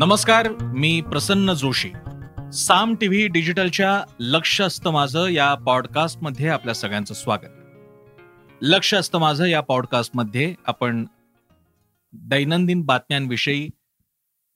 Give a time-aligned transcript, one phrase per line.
[0.00, 1.90] नमस्कार मी प्रसन्न जोशी.
[2.52, 7.48] साम टीव्ही डिजिटलच्या लक्ष असतं माझं या पॉडकास्टमध्ये आपल्या सगळ्यांचं स्वागत.
[8.62, 11.04] लक्ष असतं माझं या पॉडकास्टमध्ये आपण
[12.12, 13.68] दैनंदिन बातम्यांविषयी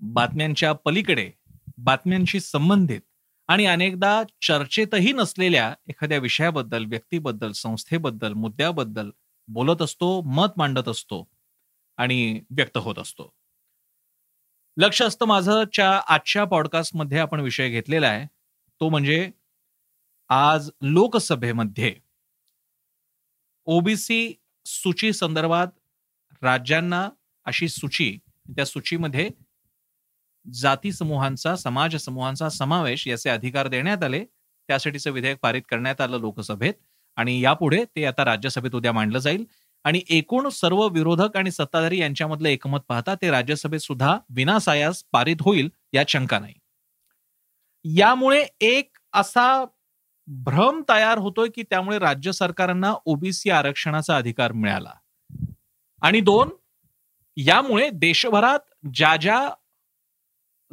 [0.01, 1.30] बातम्यांच्या पलीकडे
[1.79, 3.01] बातम्यांशी संबंधित
[3.48, 9.11] आणि अनेकदा चर्चेतही नसलेल्या एखाद्या विषयाबद्दल व्यक्तीबद्दल संस्थेबद्दल मुद्द्याबद्दल
[9.48, 11.29] बोलत असतो मत मांडत असतो
[11.97, 13.33] आणि व्यक्त होत असतो.
[14.77, 18.27] लक्ष असतं माझं च्या आजच्या पॉडकास्टमध्ये आपण विषय घेतलेला आहे.
[18.80, 19.30] तो म्हणजे
[20.30, 21.95] आज लोकसभेमध्ये
[23.66, 24.34] ओबीसी
[24.66, 25.68] सूची संदर्भात
[26.42, 27.09] राज्यांना
[27.46, 28.16] अशी सूची
[28.56, 29.29] त्या सूचीमध्ये
[30.46, 34.24] जाती समूहांचा समाज समूहांचा समावेश याचे अधिकार देण्यात आले.
[34.68, 36.74] त्यासाठीचं विधेयक पारित करण्यात आलं लोकसभेत
[37.16, 39.45] आणि यापुढे ते आता राज्यसभेत उद्या मांडलं जाईल.
[39.84, 45.68] आणि एकूण सर्व विरोधक आणि सत्ताधारी यांच्यामधलं एकमत पाहता ते राज्यसभेत सुद्धा विनासायास पारित होईल
[45.93, 46.54] यात शंका नाही.
[47.85, 49.65] यामुळे एक असा
[50.27, 54.93] भ्रम तयार होतोय की त्यामुळे राज्य सरकारांना ओबीसी आरक्षणाचा अधिकार मिळाला.
[56.02, 56.51] आणि दोन
[57.37, 58.59] यामुळे देशभरात
[58.95, 59.51] ज्या ज्या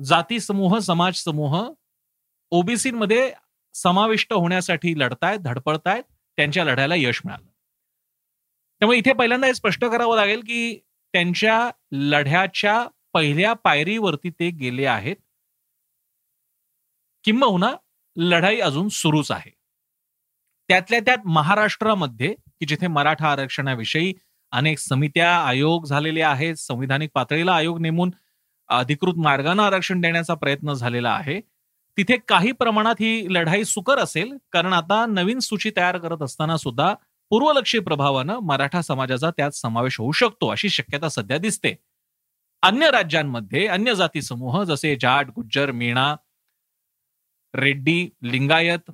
[0.04, 1.70] जाती समूह समाज समूह
[2.52, 3.32] ओबीसीमध्ये
[3.74, 6.04] समाविष्ट होण्यासाठी लढतायत धडपडतायत
[6.38, 7.51] त्यांच्या लढ्याला यश मिळालं.
[8.82, 10.76] त्यामुळे इथे पहिल्यांदा हे स्पष्ट करावं लागेल की
[11.14, 15.16] त्यांच्या लढ्याच्या पहिल्या पायरीवरती ते गेले आहेत.
[17.26, 17.72] किंबहुना
[18.18, 19.52] लढाई अजून सुरूच आहे.
[20.70, 24.14] त्यातल्या त्यात महाराष्ट्रामध्ये की जिथे मराठा आरक्षणाविषयी
[24.52, 28.12] अनेक समित्या आयोग झालेले आहेत संविधानिक पातळीला आयोग नेमून
[28.70, 31.40] अधिकृत मार्गाने आरक्षण देण्याचा प्रयत्न झालेला आहे.
[31.98, 36.94] तिथे काही प्रमाणात ही लढाई सुकर असेल कारण आता नवीन सूची तयार करत असताना सुद्धा
[37.32, 41.74] पूर्वलक्षी प्रभावानं मराठा समाजाचा त्यात समावेश होऊ शकतो अशी शक्यता सध्या दिसते.
[42.64, 46.16] अन्य राज्यांमध्ये अन्य जाती समूह जसे जाट गुज्जर मीणा
[47.54, 48.92] रेड्डी लिंगायत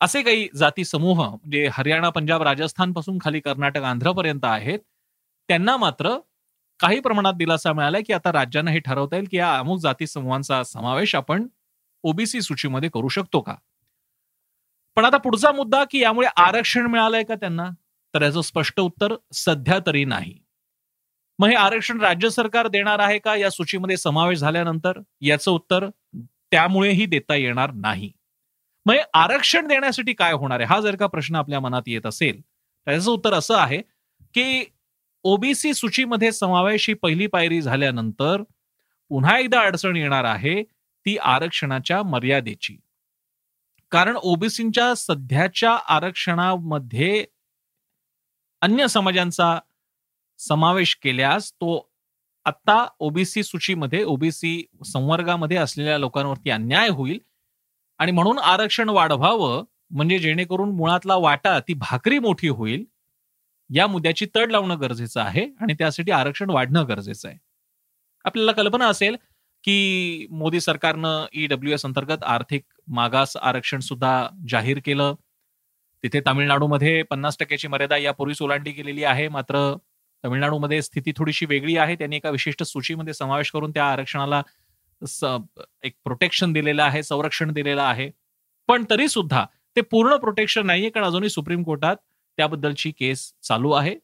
[0.00, 4.78] असे काही जाती समूह म्हणजे हरियाणा पंजाब राजस्थानपासून खाली कर्नाटक आंध्रपर्यंत आहेत
[5.48, 6.16] त्यांना मात्र
[6.80, 10.62] काही प्रमाणात दिलासा मिळालाय की आता राज्यांना हे ठरवता येईल की या अमुक जाती समूहांचा
[10.62, 11.46] समावेश आपण
[12.02, 13.54] ओबीसी सूचीमध्ये करू शकतो का?
[14.96, 17.68] पण आता पुढचा मुद्दा की यामुळे आरक्षण मिळालंय का त्यांना?
[18.14, 20.34] तर याचं स्पष्ट उत्तर सध्या तरी नाही.
[21.38, 23.34] मग हे आरक्षण राज्य सरकार देणार आहे का?
[23.36, 25.88] या सूचीमध्ये समावेश झाल्यानंतर याचं उत्तर
[26.52, 28.10] त्यामुळेही देता येणार नाही.
[28.86, 30.68] मग आरक्षण देण्यासाठी काय होणार आहे?
[30.68, 33.80] हा जर का प्रश्न आपल्या मनात येत असेल तर याचं उत्तर असं आहे
[34.34, 34.64] की
[35.24, 38.42] ओबीसी सूचीमध्ये समावेश ही पहिली पायरी झाल्यानंतर
[39.10, 40.62] पुन्हा एकदा अडचण येणार आहे
[41.06, 42.76] ती आरक्षणाच्या मर्यादेची.
[43.94, 47.24] कारण ओबीसीच्या सध्याच्या आरक्षणामध्ये
[48.62, 49.58] अन्य समाजांचा
[50.38, 51.90] समावेश केल्यास तो
[52.44, 57.18] आता ओबीसी सूचीमध्ये ओबीसी संवर्गामध्ये असलेल्या लोकांवरती अन्याय होईल.
[57.98, 62.84] आणि म्हणून आरक्षण वाढवावं म्हणजे जेणेकरून मुळातला वाटा ती भाकरी मोठी होईल
[63.70, 67.38] या मुद्द्याची तड लावणं गरजेचं आहे आणि त्यासाठी आरक्षण वाढणं गरजेचं आहे.
[68.24, 69.16] आपल्याला कल्पना असेल
[69.64, 75.14] की मोदी सरकारनं ईडब्ल्यू एस अंतर्गत आर्थिक मागास आरक्षण सुद्धा जाहीर केलं.
[76.04, 79.28] तिथे तामिळनाडूमध्ये पन्नास टक्क्याची मर्यादा यापूर्वीच ओलांडली गेलेली आहे.
[79.28, 79.74] मात्र
[80.24, 81.94] तामिळनाडूमध्ये स्थिती थोडीशी वेगळी आहे.
[81.96, 84.42] त्यांनी एका विशिष्ट सूचीमध्ये समावेश करून त्या आरक्षणाला
[85.82, 88.10] एक प्रोटेक्शन दिलेलं आहे संरक्षण दिलेलं आहे.
[88.68, 89.44] पण तरी सुद्धा
[89.76, 91.96] ते पूर्ण प्रोटेक्शन नाहीये कारण अजूनही सुप्रीम कोर्टात
[92.36, 93.94] त्याबद्दलची केस चालू आहे.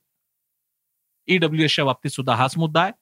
[1.28, 2.92] ईडब्ल्यू एसच्या बाबतीत सुद्धा हाच मुद्दा आहे.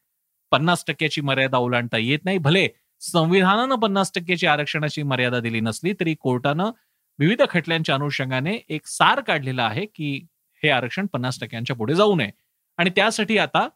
[0.51, 2.39] पन्नास टक्क्याची मर्यादा ओलांडता येत नाही.
[2.39, 2.69] भले
[3.01, 6.71] संविधानानं पन्नास टक्क्याची आरक्षणाची मर्यादा दिली नसली तरी कोर्टानं
[7.19, 10.27] विविध खटल्यांच्या अनुषंगाने एक सार काढलेला आहे की
[10.63, 12.31] हे आरक्षण पन्नास टक्क्यांच्या पुढे जाऊ नये.
[12.79, 13.69] आणि त्यासाठी आता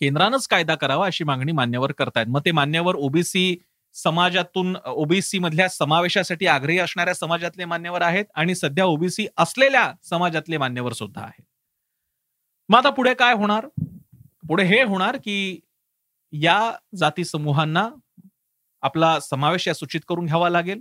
[0.00, 2.26] केंद्रानंच कायदा करावा अशी मागणी मान्यवर करतायत.
[2.28, 3.56] मग ते मान्यवर ओबीसी
[3.92, 10.92] समाजातून ओबीसी मधल्या समावेशासाठी आग्रही असणाऱ्या समाजातले मान्यवर आहेत आणि सध्या ओबीसी असलेल्या समाजातले मान्यवर
[10.92, 11.44] सुद्धा आहेत.
[12.68, 13.66] मग आता पुढे काय होणार?
[14.44, 15.60] पुढे हे होणार की
[16.32, 16.58] या
[16.96, 17.88] जाती समूहांना
[18.82, 20.80] आपला समावेश या सूचित करून घ्यावा लागेल.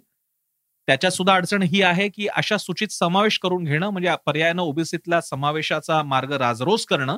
[0.88, 6.02] त्याच्यात सुद्धा अडचण ही आहे की अशा सूचित समावेश करून घेणं म्हणजे पर्यायानं ओबीसीतला समावेशाचा
[6.04, 7.18] मार्ग राजरोस करणं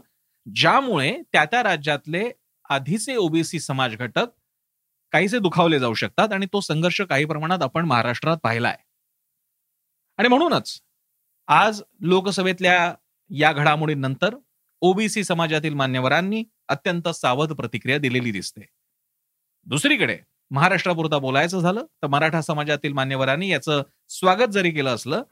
[0.56, 2.32] ज्यामुळे त्या त्या राज्यातले
[2.70, 4.26] आधीचे ओबीसी समाज घटक
[5.12, 8.84] काहीसे दुखावले जाऊ शकतात आणि तो संघर्ष काही प्रमाणात आपण महाराष्ट्रात पाहिला आहे
[10.18, 10.82] आणि म्हणूनच
[11.48, 12.94] आज लोकसभेतल्या
[13.30, 14.36] या घडामोडीनंतर
[14.86, 18.66] ओबीसी समाजातील मान्यवरांनी अत्यंत सावध प्रतिक्रिया दिलेली दिसते.
[19.68, 20.18] दुसरीकडे
[20.52, 25.24] महाराष्ट्रापुरता बोलायचं झालं तर मराठा समाजातील मान्यवरांनी याचं स्वागत जरी केलं असलं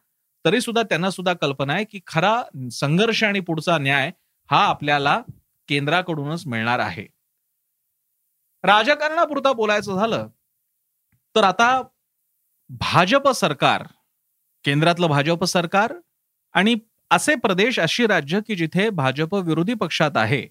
[0.46, 2.34] तरी सुद्धा त्यांना सुद्धा कल्पना आहे की खरा
[2.72, 4.12] संघर्ष आणि पुढचा न्याय
[4.50, 5.20] हा आपल्याला
[5.70, 7.06] केंद्राकडूनच मिळणार आहे.
[8.64, 10.28] राजकारणापुरता बोलायचं झालं
[11.36, 11.70] तर आता
[12.70, 13.84] भाजप सरकार
[14.66, 15.94] केंद्रातलं भाजप सरकार
[16.56, 16.76] आणि
[17.14, 20.42] असे प्रदेश अशी राज्य की जिथे भाजप विरोधी पक्षात आहे.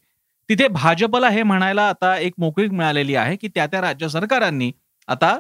[0.49, 4.71] तिथे भाजपला हे म्हणायला आता एक मोकळीक मिळालेली आहे की त्या त्या राज्य सरकारांनी
[5.09, 5.39] आता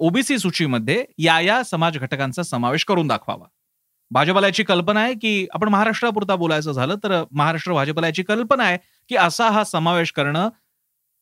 [0.00, 3.46] ओबीसी सूचीमध्ये या या समाज घटकांचा समावेश करून दाखवावा.
[4.10, 8.78] भाजपला याची कल्पना आहे की आपण महाराष्ट्रापुरता बोलायचं झालं तर महाराष्ट्र भाजपला याची कल्पना आहे
[9.10, 10.48] की असा हा समावेश करणं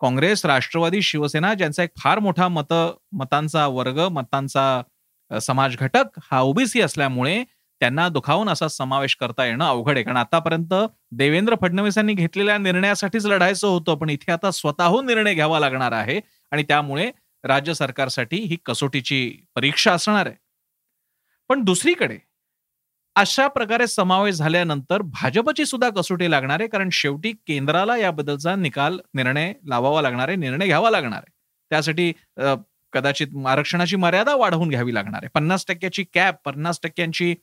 [0.01, 2.73] काँग्रेस राष्ट्रवादी शिवसेना ज्यांचा एक फार मोठा मत
[3.13, 7.43] मतांचा वर्ग मतांचा समाज घटक हा ओबीसी असल्यामुळे
[7.81, 10.05] त्यांना दुखावून असा समावेश करता येणं अवघड आहे.
[10.05, 10.75] कारण आतापर्यंत
[11.13, 16.21] देवेंद्र फडणवीसांनी घेतलेल्या निर्णयासाठीच लढायचं होतं पण इथे आता स्वतःहून निर्णय घ्यावा लागणार आहे
[16.53, 17.11] आणि त्यामुळे
[17.45, 20.37] राज्य सरकारसाठी ही कसोटीची परीक्षा असणार आहे.
[21.51, 22.19] पण दुसरीकडे
[23.17, 29.53] अशा प्रकारे समावेश झाल्यानंतर भाजपची सुद्धा कसोटी लागणार आहे कारण शेवटी केंद्राला याबद्दलचा निकाल निर्णय
[29.69, 31.31] लावावा लागणार आहे निर्णय घ्यावा लागणार आहे.
[31.71, 32.13] त्यासाठी
[32.93, 35.29] कदाचित आरक्षणाची मर्यादा वाढवून घ्यावी लागणार आहे.
[35.35, 37.35] पन्नास टक्क्याची कॅप पन्नास टक्क्यांची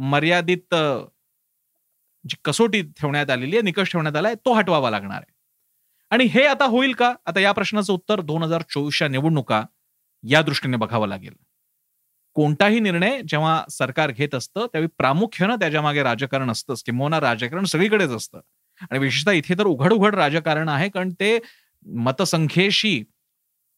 [0.00, 0.74] मर्यादित
[2.28, 5.32] जी कसोटी ठेवण्यात आलेली आहे निकष ठेवण्यात आलाय तो हटवावा लागणार आहे.
[6.10, 7.14] आणि हे आता होईल का?
[7.26, 9.64] आता या प्रश्नाचं उत्तर दोन हजार चोवीसच्या निवडणुका
[10.24, 11.32] या दृष्टीने बघावं लागेल.
[12.34, 18.40] कोणताही निर्णय जेव्हा सरकार घेत असतं त्यावेळी प्रामुख्यानं त्याच्यामागे राजकारण असतंच किंवा राजकारण सगळीकडेच असतं.
[18.90, 21.38] आणि विशेषतः इथे तर उघड उघड राजकारण आहे कारण ते
[21.86, 23.04] मतसंख्येशी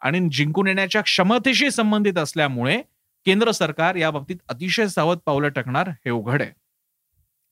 [0.00, 2.82] आणि जिंकून येण्याच्या क्षमतेशी संबंधित असल्यामुळे
[3.26, 6.50] केंद्र सरकार या बाबतीत अतिशय सावध पावलं टाकणार हे उघड आहे.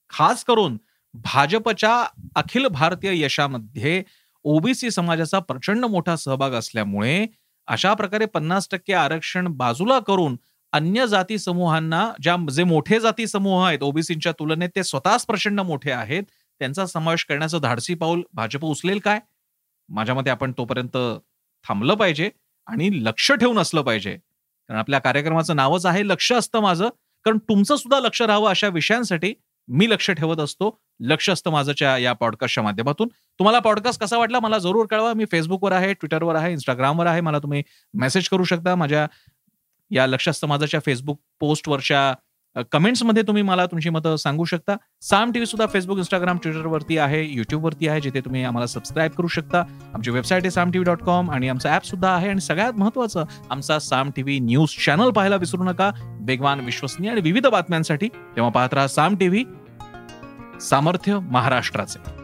[0.09, 0.77] खास करून
[1.13, 1.93] भाजपच्या
[2.35, 4.03] अखिल भारतीय यशामध्ये
[4.45, 7.25] ओबीसी समाजाचा प्रचंड मोठा सहभाग असल्यामुळे
[7.67, 10.35] अशा प्रकारे पन्नास टक्के आरक्षण बाजूला करून
[10.73, 15.91] अन्य जाती समूहांना ज्या जे मोठे जाती समूह आहेत ओबीसीच्या तुलनेत ते स्वतःच प्रचंड मोठे
[15.91, 16.23] आहेत.
[16.61, 19.19] त्यांचा समावेश करण्याचं धाडसी पाऊल भाजप उचलेल काय?
[19.89, 20.97] माझ्या मते आपण तोपर्यंत
[21.65, 22.29] थांबलं पाहिजे
[22.67, 24.17] आणि लक्ष ठेवून असलं पाहिजे.
[24.71, 26.89] कारण आपल्या कार्यक्रमाचं नावच आहे लक्ष असतं माझं.
[27.23, 29.33] कारण तुमचं सुद्धा लक्ष राहावं अशा विषयांसाठी
[29.67, 30.81] मी लक्ष ठेवत असतो.
[30.99, 33.07] लक्ष असतं माझंच्या या पॉडकास्टच्या माध्यमातून.
[33.07, 35.13] तुम्हाला पॉडकास्ट कसा वाटला मला जरूर कळवा.
[35.13, 37.21] मी फेसबुकवर आहे ट्विटरवर आहे इंस्टाग्रामवर आहे.
[37.21, 37.63] मला तुम्ही
[37.93, 38.75] मेसेज करू शकता.
[38.75, 39.07] माझ्या
[39.91, 42.13] या लक्ष समाजाच्या फेसबुक पोस्टवरच्या
[42.71, 44.75] कमेंट्समध्ये तुम्ही मला तुमची मतं सांगू शकता.
[45.01, 49.63] साम टीव्ही सुद्धा फेसबुक इंस्टाग्राम ट्विटरवरती आहे युट्यूबवरती आहे जिथे तुम्ही आम्हाला सबस्क्राईब करू शकता.
[49.93, 52.29] आमची वेबसाईट आहे साम टीव्ही डॉट कॉम आणि आमचा ॲप सुद्धा आहे.
[52.29, 55.91] आणि सगळ्यात महत्वाचं आमचा साम टीव्ही न्यूज चॅनल पाहायला विसरू नका.
[56.21, 59.43] वेगवान विश्वसनीय आणि विविध बातम्यांसाठी तेव्हा पाहत राहा साम टीव्ही
[60.61, 62.20] सामर्थ्य महाराष्ट्राचे.